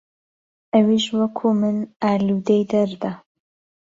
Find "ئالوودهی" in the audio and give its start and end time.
2.03-2.63